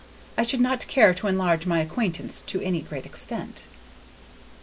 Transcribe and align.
I 0.35 0.41
should 0.41 0.61
not 0.61 0.87
care 0.87 1.13
to 1.13 1.27
enlarge 1.27 1.67
my 1.67 1.79
acquaintance 1.79 2.41
to 2.47 2.59
any 2.61 2.81
great 2.81 3.05
extent." 3.05 3.65